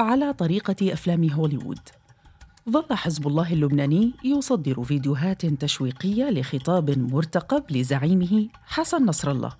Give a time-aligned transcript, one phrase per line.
[0.00, 1.78] على طريقة أفلام هوليوود.
[2.70, 9.52] ظل حزب الله اللبناني يصدر فيديوهات تشويقية لخطاب مرتقب لزعيمه حسن نصر الله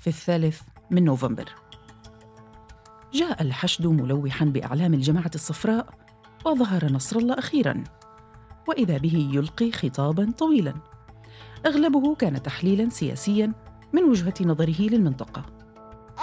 [0.00, 0.60] في الثالث
[0.90, 1.54] من نوفمبر.
[3.14, 5.86] جاء الحشد ملوحا بأعلام الجماعة الصفراء
[6.46, 7.84] وظهر نصر الله أخيرا
[8.68, 10.74] وإذا به يلقي خطابا طويلا.
[11.66, 13.52] أغلبه كان تحليلا سياسيا
[13.92, 15.46] من وجهة نظره للمنطقة.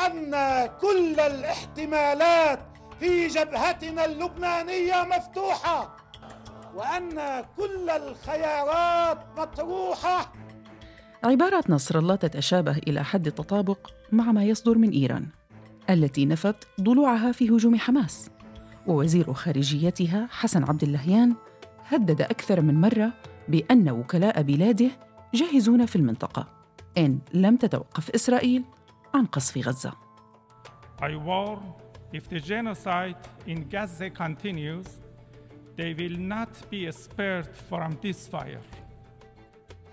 [0.06, 0.32] أن
[0.82, 2.69] كل الاحتمالات
[3.00, 5.98] في جبهتنا اللبنانية مفتوحة
[6.76, 10.34] وأن كل الخيارات مطروحة
[11.24, 15.28] عبارات نصر الله تتشابه إلى حد التطابق مع ما يصدر من إيران
[15.90, 18.30] التي نفت ضلوعها في هجوم حماس
[18.88, 21.36] ووزير خارجيتها حسن عبد اللهيان
[21.86, 23.14] هدد أكثر من مرة
[23.48, 24.90] بأن وكلاء بلاده
[25.34, 26.48] جاهزون في المنطقة
[26.98, 28.64] إن لم تتوقف إسرائيل
[29.16, 29.94] عن قصف غزة.
[31.02, 34.88] I warn if the genocide in Gaza continues,
[35.78, 38.62] they will not be spared from this fire.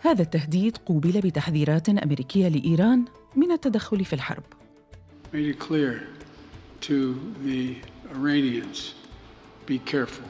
[0.00, 3.04] هذا التهديد قوبل بتحذيرات أمريكية لإيران
[3.36, 4.42] من التدخل في الحرب.
[5.32, 6.00] Made it clear
[6.80, 7.76] to the
[8.14, 8.94] Iranians,
[9.66, 10.26] be careful.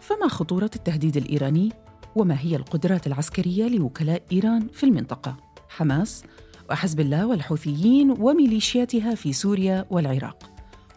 [0.00, 1.72] فما خطورة التهديد الإيراني؟
[2.16, 5.36] وما هي القدرات العسكرية لوكلاء إيران في المنطقة؟
[5.68, 6.24] حماس
[6.70, 10.49] وحزب الله والحوثيين وميليشياتها في سوريا والعراق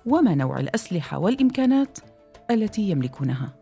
[0.05, 1.97] وما نوع الأسلحة والإمكانات
[2.51, 3.53] التي يملكونها.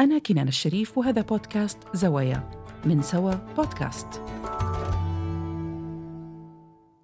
[0.00, 2.50] أنا كنان الشريف وهذا بودكاست زوايا
[2.84, 4.22] من سوا بودكاست.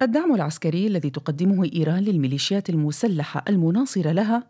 [0.01, 4.43] الدعم العسكري الذي تقدمه إيران للميليشيات المسلحة المناصرة لها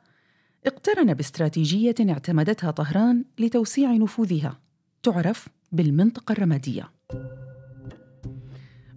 [0.66, 4.60] اقترن باستراتيجية اعتمدتها طهران لتوسيع نفوذها.
[5.04, 6.92] تعرف بالمنطقة الرمادية.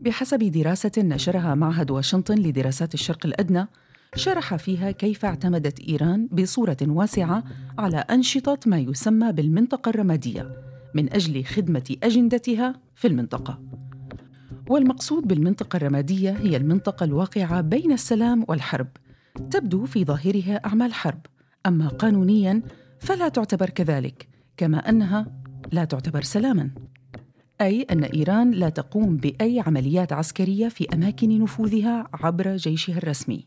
[0.01, 3.69] بحسب دراسة نشرها معهد واشنطن لدراسات الشرق الأدنى
[4.15, 7.45] شرح فيها كيف اعتمدت إيران بصورة واسعة
[7.79, 10.57] على أنشطة ما يسمى بالمنطقة الرمادية
[10.95, 13.61] من أجل خدمة أجندتها في المنطقة.
[14.69, 18.89] والمقصود بالمنطقة الرمادية هي المنطقة الواقعة بين السلام والحرب.
[19.51, 21.21] تبدو في ظاهرها أعمال حرب.
[21.67, 22.63] أما قانونياً
[22.99, 25.27] فلا تعتبر كذلك كما أنها
[25.73, 26.71] لا تعتبر سلاماً.
[27.61, 33.47] أي أن إيران لا تقوم بأي عمليات عسكرية في أماكن نفوذها عبر جيشها الرسمي.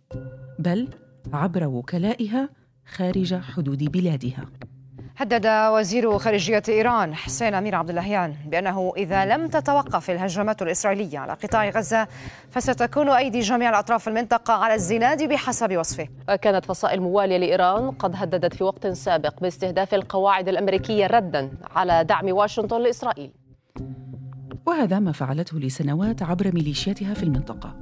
[0.60, 0.88] بل
[1.34, 2.50] عبر وكلائها
[2.86, 4.46] خارج حدود بلادها.
[5.18, 11.34] هدد وزير خارجية إيران حسين أمير عبد اللهيان بأنه إذا لم تتوقف الهجمات الإسرائيلية على
[11.34, 12.08] قطاع غزة
[12.50, 16.08] فستكون أيدي جميع الأطراف في المنطقة على الزناد بحسب وصفه.
[16.42, 22.32] كانت فصائل موالية لإيران قد هددت في وقت سابق باستهداف القواعد الأمريكية ردا على دعم
[22.32, 23.32] واشنطن لإسرائيل.
[24.66, 27.76] وهذا ما فعلته لسنوات عبر ميليشياتها في المنطقة.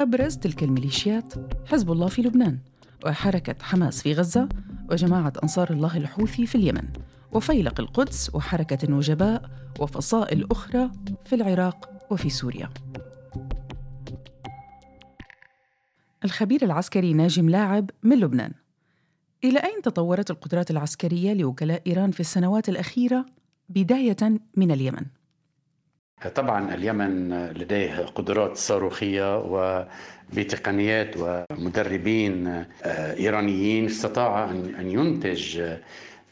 [0.00, 1.34] أبرز تلك الميليشيات
[1.66, 2.58] حزب الله في لبنان
[3.06, 4.48] وحركة حماس في غزة
[4.90, 6.88] وجماعة أنصار الله الحوثي في اليمن
[7.32, 9.50] وفيلق القدس وحركة النجباء
[9.80, 10.90] وفصائل أخرى
[11.24, 12.70] في العراق وفي سوريا
[16.24, 18.52] الخبير العسكري ناجم لاعب من لبنان
[19.44, 23.26] إلى أين تطورت القدرات العسكرية لوكلاء إيران في السنوات الأخيرة
[23.68, 25.06] بداية من اليمن؟
[26.28, 32.64] طبعا اليمن لديه قدرات صاروخية وبتقنيات ومدربين آه،
[33.16, 35.74] إيرانيين استطاع ان ينتج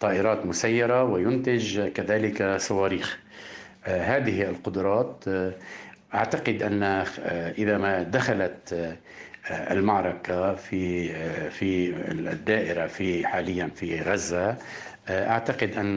[0.00, 3.19] طائرات مسيرة وينتج كذلك صواريخ.
[3.87, 5.53] آه، هذه القدرات آه،
[6.15, 6.82] أعتقد أن
[7.59, 8.97] إذا ما دخلت
[9.50, 11.09] المعركة في
[11.50, 14.56] في الدائرة في حاليا في غزة
[15.11, 15.95] أعتقد أن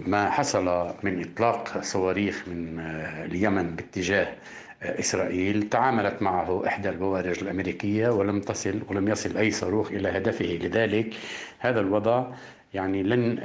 [0.00, 2.80] ما حصل من إطلاق صواريخ من
[3.24, 4.34] اليمن باتجاه
[4.82, 11.14] إسرائيل تعاملت معه إحدى البوارج الأمريكية ولم تصل ولم يصل أي صاروخ إلى هدفه لذلك
[11.58, 12.26] هذا الوضع
[12.74, 13.38] يعني لن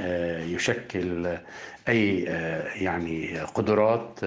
[0.50, 1.38] يشكل
[1.90, 2.20] أي
[2.76, 4.20] يعني قدرات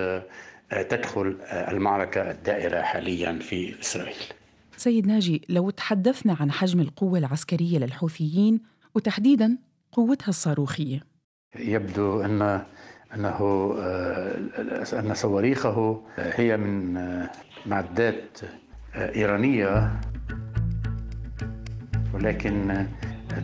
[0.70, 4.16] تدخل المعركة الدائرة حاليا في إسرائيل.
[4.76, 8.60] سيد ناجي لو تحدثنا عن حجم القوة العسكرية للحوثيين
[8.94, 9.58] وتحديدا
[9.94, 11.00] قوتها الصاروخية.
[11.56, 12.62] يبدو ان
[13.14, 14.36] أنه آه،
[14.92, 17.30] أن صواريخه هي من آه،
[17.66, 18.38] معدات
[18.94, 20.00] آه، إيرانية
[22.14, 22.86] ولكن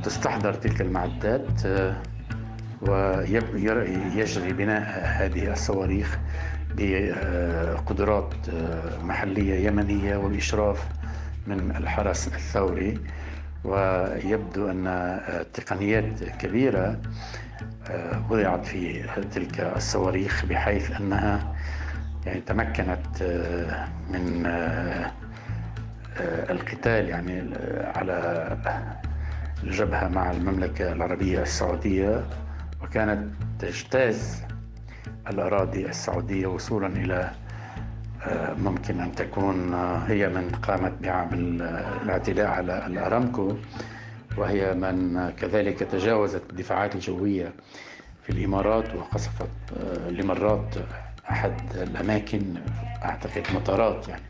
[0.03, 1.63] تستحضر تلك المعدات
[2.83, 6.19] ويجري بناء هذه الصواريخ
[6.75, 8.35] بقدرات
[9.03, 10.89] محلية يمنية والاشراف
[11.47, 12.99] من الحرس الثوري
[13.65, 15.21] ويبدو أن
[15.55, 17.01] تقنيات كبيرة
[17.91, 19.03] آه، وضعت في
[19.33, 21.55] تلك الصواريخ بحيث أنها
[22.27, 25.11] يعني تمكنت آه، من آه،
[26.51, 27.55] القتال يعني
[27.95, 28.57] على
[29.63, 32.25] الجبهة مع المملكة العربية السعودية.
[32.83, 34.43] وكانت تجتاز
[35.29, 37.50] الأراضي السعودية وصولا إلى آه،
[38.59, 41.63] ممكن أن تكون آه، هي من قامت بعمل
[42.03, 43.57] الاعتداء على الأرامكو
[44.39, 47.53] وهي من كذلك تجاوزت الدفاعات الجوية
[48.23, 50.75] في الإمارات وقصفت آه، لمرات
[51.31, 52.55] أحد الأماكن
[53.05, 54.23] أعتقد مطارات يعني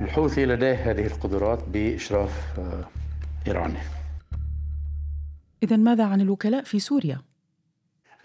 [0.00, 2.60] الحوثي لديه هذه القدرات بإشراف
[3.46, 3.78] إيراني
[5.62, 7.31] إذا ماذا عن الوكلاء في سوريا؟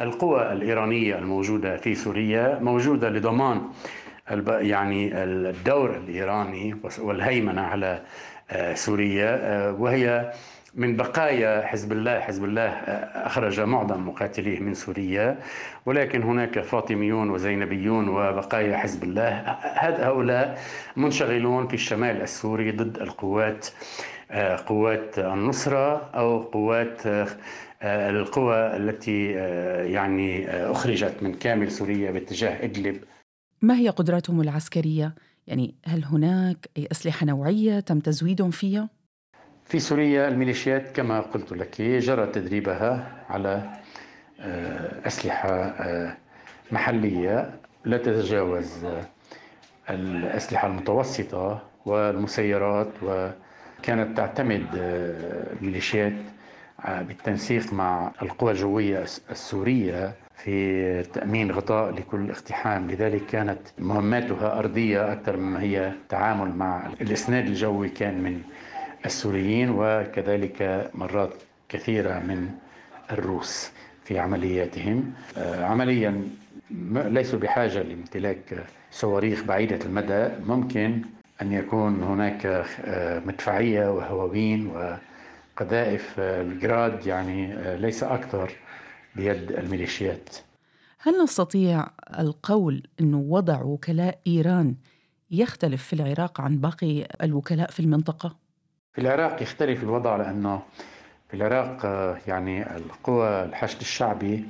[0.02, 3.62] القوى الإيرانية الموجودة في سوريا موجودة لضمان
[4.48, 8.02] يعني الدور الإيراني والهيمنة على
[8.52, 10.32] آه، سوريا آه، وهي
[10.76, 15.38] من بقايا حزب الله حزب الله آه، أخرج معظم مقاتليه من سوريا
[15.86, 19.30] ولكن هناك فاطميون وزينبيون وبقايا حزب الله
[19.80, 20.60] هؤلاء
[20.96, 23.68] منشغلون في الشمال السوري ضد القوات
[24.68, 27.02] قوات النصرة أو قوات
[27.84, 33.04] القوى التي آه، يعني آه، أخرجت من كامل سوريا باتجاه إدلب
[33.62, 35.16] ما هي قدراتهم العسكرية؟
[35.48, 38.90] يعني هل هناك أي أسلحة نوعية تم تزويدهم فيها؟
[39.66, 43.74] في سوريا الميليشيات كما قلت لك جرى تدريبها على
[45.06, 45.76] أسلحة
[46.72, 48.86] محلية لا تتجاوز
[49.90, 56.14] الأسلحة المتوسطة والمسيرات وكانت تعتمد الميليشيات
[56.86, 62.92] بالتنسيق مع القوى الجوية السورية في تأمين غطاء لكل اقتحام.
[62.92, 68.42] لذلك كانت مهماتها أرضية أكثر مما هي تعامل مع الإسناد الجوي كان من
[69.06, 71.34] السوريين وكذلك مرات
[71.70, 72.50] كثيرة من
[73.12, 73.72] الروس
[74.04, 75.14] في عملياتهم.
[75.38, 76.22] آه، عمليا
[76.92, 80.30] ليسوا بحاجة لامتلاك صواريخ بعيدة المدى.
[80.48, 81.02] ممكن
[81.42, 84.96] أن يكون هناك آه، مدفعية وهواوين و
[85.58, 88.52] قذائف الجراد يعني آه، ليس أكثر
[89.16, 90.36] بيد الميليشيات
[91.00, 91.88] هل نستطيع
[92.20, 94.76] القول أنه وضع وكلاء إيران
[95.32, 98.36] يختلف في العراق عن باقي الوكلاء في المنطقة؟
[98.94, 100.62] في العراق يختلف الوضع لأنه
[101.30, 104.46] في العراق آه، يعني القوى الحشد الشعبي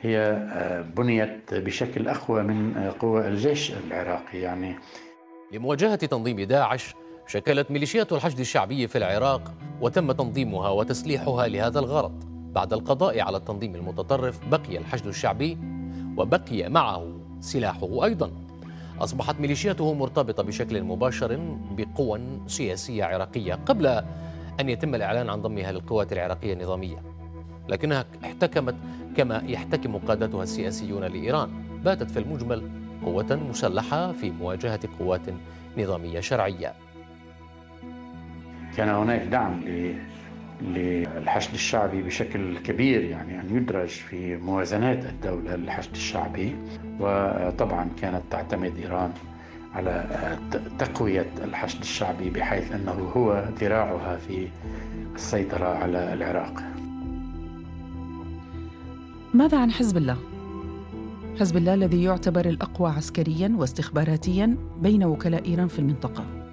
[0.00, 4.76] هي آه، بنيت بشكل أقوى من قوى الجيش العراقي يعني
[5.52, 6.94] لمواجهة تنظيم داعش
[7.28, 12.24] شكلت ميليشيات الحشد الشعبي في العراق وتم تنظيمها وتسليحها لهذا الغرض.
[12.52, 15.58] بعد القضاء على التنظيم المتطرف بقي الحشد الشعبي
[16.16, 17.06] وبقي معه
[17.40, 18.30] سلاحه أيضا.
[19.00, 23.86] أصبحت ميليشياته مرتبطة بشكل مباشر بقوى سياسية عراقية قبل
[24.60, 27.02] أن يتم الإعلان عن ضمها للقوات العراقية النظامية.
[27.68, 28.74] لكنها احتكمت
[29.16, 31.50] كما يحتكم قادتها السياسيون لإيران.
[31.84, 32.70] باتت في المجمل
[33.04, 35.22] قوة مسلحة في مواجهة قوات
[35.78, 36.74] نظامية شرعية.
[38.78, 39.60] كان هناك دعم
[40.62, 46.56] للحشد الشعبي بشكل كبير يعني أن يدرج في موازنات الدولة للحشد الشعبي.
[47.00, 49.12] وطبعا كانت تعتمد إيران
[49.74, 50.06] على
[50.78, 54.48] تقوية الحشد الشعبي بحيث أنه هو ذراعها في
[55.14, 56.62] السيطرة على العراق.
[59.34, 60.16] ماذا عن حزب الله؟
[61.40, 66.47] حزب الله الذي يعتبر الأقوى عسكريا واستخباراتيا بين وكلاء إيران في المنطقة.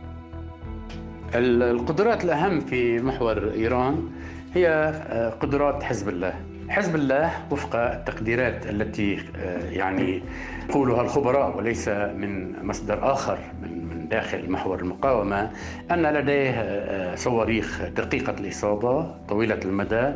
[1.40, 4.10] القدرات الأهم في محور إيران
[4.54, 6.34] هي آه، قدرات حزب الله.
[6.70, 10.22] حزب الله وفق التقديرات التي آه، يعني
[10.70, 15.50] يقولها الخبراء وليس من مصدر آخر من داخل محور المقاومة
[15.92, 20.12] أن لديه آه، صواريخ دقيقة الإصابة طويلة المدى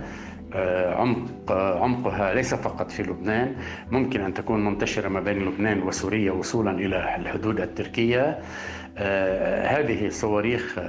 [0.95, 3.55] عمق عمقها ليس فقط في لبنان.
[3.91, 8.39] ممكن أن تكون منتشرة ما بين لبنان وسوريا وصولا إلى الحدود التركية.
[8.97, 10.79] آه، هذه الصواريخ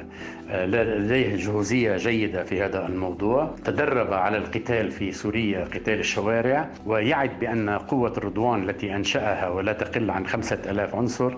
[0.51, 3.55] آه، لديه جهوزية جيدة في هذا الموضوع.
[3.65, 10.11] تدرب على القتال في سوريا قتال الشوارع ويعد بأن قوة الرضوان التي أنشأها ولا تقل
[10.11, 11.35] عن خمسة ألاف عنصر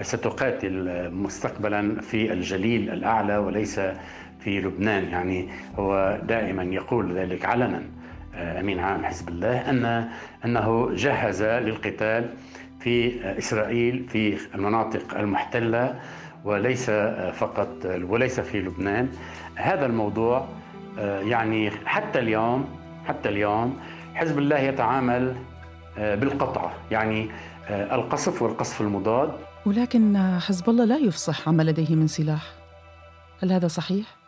[0.00, 3.80] ستقاتل مستقبلا في الجليل الأعلى وليس
[4.44, 5.04] في لبنان.
[5.04, 5.48] يعني
[5.78, 7.82] هو دائما يقول ذلك علنا
[8.34, 10.08] آه، أمين عام حزب الله أن
[10.44, 12.30] أنه جهز للقتال
[12.80, 16.00] في إسرائيل في المناطق المحتلة
[16.44, 16.90] وليس
[17.34, 19.08] فقط وليس في لبنان.
[19.54, 20.48] هذا الموضوع
[20.98, 22.68] آه، يعني حتى اليوم
[23.06, 23.80] حتى اليوم
[24.14, 25.36] حزب الله يتعامل
[25.98, 27.28] آه، بالقطعة يعني
[27.70, 29.32] القصف والقصف المضاد.
[29.66, 32.42] ولكن حزب الله لا يفصح عما لديه من سلاح.
[33.42, 34.23] هل هذا صحيح؟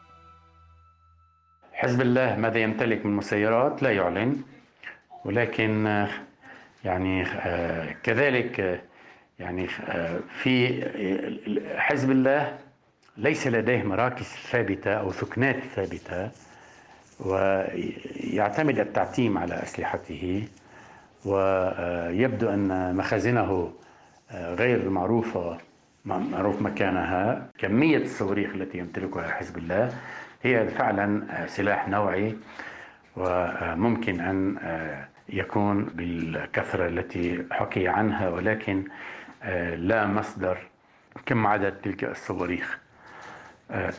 [1.76, 4.42] حزب الله ماذا يمتلك من مسيرات لا يعلن
[5.25, 6.06] ولكن
[6.85, 8.78] يعني آه، كذلك آه،
[9.38, 10.83] يعني آه، في
[11.76, 12.59] حزب الله
[13.16, 16.30] ليس لديه مراكز ثابتة أو ثكنات ثابتة
[17.21, 20.49] ويعتمد التعتيم على أسلحته
[21.25, 23.73] ويبدو أن مخازنه
[24.33, 25.59] غير معروفة
[26.04, 29.92] معروف مكانها كمية الصواريخ التي يمتلكها حزب الله.
[30.47, 32.37] هي فعلا سلاح نوعي
[33.17, 34.57] وممكن أن
[35.29, 38.85] يكون بالكثرة التي حكي عنها ولكن
[39.76, 40.59] لا مصدر
[41.26, 42.79] كم عدد تلك الصواريخ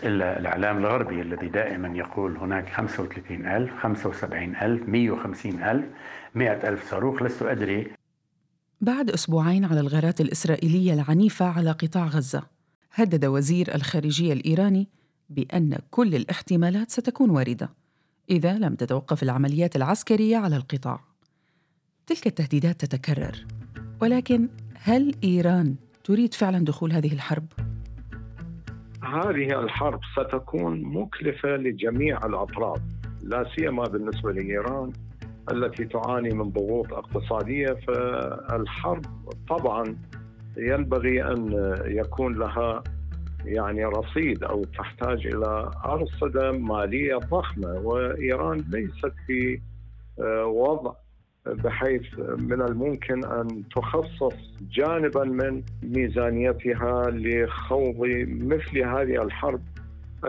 [0.03, 5.85] إلا الإعلام الغربي الذي دائما يقول هناك 35 ألف 75 ألف 150 ألف
[6.35, 7.91] 100 ألف صاروخ لست أدري.
[8.81, 12.43] بعد أسبوعين على الغارات الإسرائيلية العنيفة على قطاع غزة
[12.93, 14.87] هدد وزير الخارجية الإيراني
[15.29, 17.69] بأن كل الاحتمالات ستكون واردة
[18.29, 20.99] إذا لم تتوقف العمليات العسكرية على القطاع
[22.07, 23.45] تلك التهديدات تتكرر
[24.01, 27.45] ولكن هل إيران تريد فعلا دخول هذه الحرب؟
[29.03, 32.81] هذه الحرب ستكون مكلفة لجميع الأطراف
[33.23, 34.93] لا سيما بالنسبة لإيران
[35.51, 39.05] التي تعاني من ضغوط اقتصادية فالحرب
[39.49, 39.95] طبعا
[40.57, 41.51] ينبغي أن
[41.85, 42.83] يكون لها
[43.47, 49.59] يعني رصيد أو تحتاج إلى أرصدة مالية ضخمة وإيران ليست في
[50.19, 50.93] آه، وضع
[51.45, 54.35] بحيث من الممكن أن تخصص
[54.71, 59.61] جانبا من ميزانيتها لخوض مثل هذه الحرب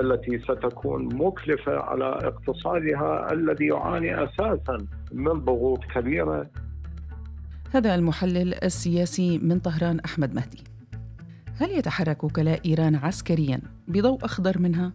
[0.01, 6.51] التي ستكون مكلفة على اقتصادها الذي يعاني أساسا من ضغوط كبيرة.
[7.73, 10.78] هذا المحلل السياسي من طهران أحمد مهدي.
[11.61, 14.93] هل يتحرك وكلاء إيران عسكريا بضوء أخضر منها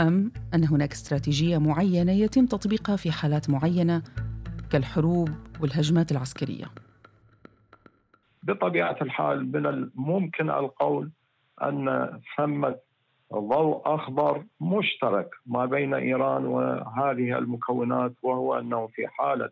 [0.00, 4.02] أم أن هناك استراتيجية معينة يتم تطبيقها في حالات معينة
[4.72, 5.28] كالحروب
[5.60, 6.64] والهجمات العسكرية؟
[8.42, 11.10] بطبيعة الحال من الممكن القول
[11.62, 12.76] أن ثمة
[13.34, 19.50] ضوء أخضر مشترك ما بين إيران وهذه المكونات وهو أنه في حالة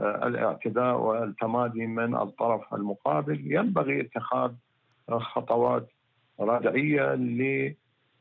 [0.00, 4.52] آه، الاعتداء والتمادي من الطرف المقابل ينبغي اتخاذ
[5.10, 5.88] خطوات
[6.40, 7.14] ردعيه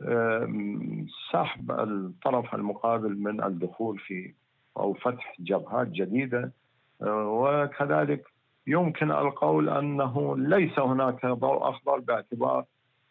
[0.01, 4.33] لسحب الطرف المقابل من الدخول في
[4.77, 6.51] أو فتح جبهات جديدة.
[7.01, 8.27] آه، وكذلك
[8.67, 12.65] يمكن القول أنه ليس هناك ضوء أخضر باعتبار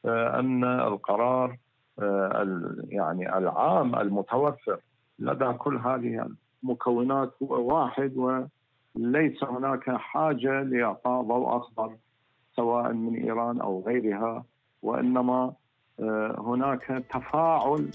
[0.04, 1.56] آه، أن القرار
[1.98, 2.46] آه،
[2.88, 4.78] يعني العام المتوفر
[5.18, 6.28] لدى كل هذه
[6.62, 11.96] المكونات هو واحد وليس هناك حاجة لإعطاء ضوء أخضر
[12.56, 14.44] سواء من إيران أو غيرها
[14.82, 15.52] وإنما
[16.38, 17.88] هناك تفاعل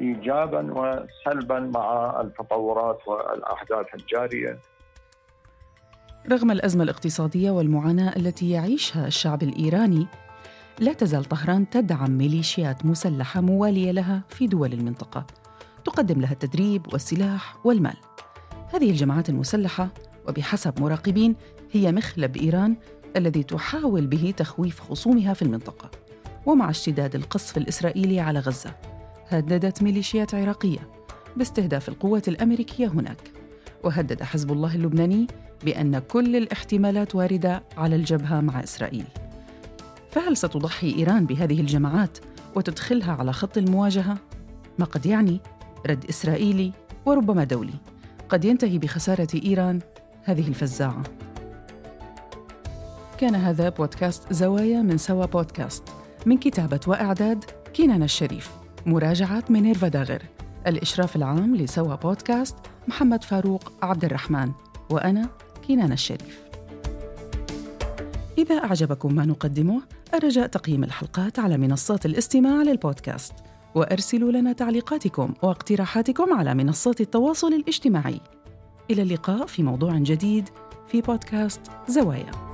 [0.00, 4.58] ايجابا وسلبا مع التطورات والأحداث الجارية.
[6.30, 10.06] رغم الأزمة الاقتصادية والمعاناة التي يعيشها الشعب الإيراني،
[10.80, 15.26] لا تزال طهران تدعم ميليشيات مسلحة موالية لها في دول المنطقة،
[15.84, 17.96] تقدم لها التدريب والسلاح والمال.
[18.74, 19.88] هذه الجماعات المسلحة
[20.28, 21.36] وبحسب مراقبين
[21.72, 22.76] هي مخلب إيران
[23.16, 25.90] الذي تحاول به تخويف خصومها في المنطقة.
[26.46, 28.74] ومع اشتداد القصف الإسرائيلي على غزة
[29.28, 30.88] هددت ميليشيات عراقية
[31.36, 33.30] باستهداف القوات الأمريكية هناك
[33.84, 35.26] وهدد حزب الله اللبناني
[35.64, 39.04] بأن كل الاحتمالات واردة على الجبهة مع إسرائيل
[40.10, 42.18] فهل ستضحي إيران بهذه الجماعات
[42.54, 44.18] وتدخلها على خط المواجهة؟
[44.78, 45.40] ما قد يعني
[45.86, 46.72] رد إسرائيلي
[47.06, 47.74] وربما دولي
[48.28, 49.80] قد ينتهي بخسارة إيران
[50.24, 51.02] هذه الفزاعة
[53.18, 55.82] كان هذا بودكاست زوايا من سوا بودكاست.
[56.26, 57.44] من كتابة وإعداد
[57.74, 58.50] كينان الشريف.
[58.86, 60.22] مراجعة مينيرفا داغر.
[60.66, 62.56] الإشراف العام لسوا بودكاست
[62.88, 64.52] محمد فاروق عبد الرحمن.
[64.90, 65.28] وأنا
[65.68, 66.40] كنان الشريف.
[68.38, 69.82] إذا أعجبكم ما نقدمه
[70.14, 73.32] الرجاء تقييم الحلقات على منصات الاستماع للبودكاست.
[73.74, 78.20] وأرسلوا لنا تعليقاتكم واقتراحاتكم على منصات التواصل الاجتماعي.
[78.90, 80.48] إلى اللقاء في موضوع جديد
[80.88, 82.45] في بودكاست زوايا.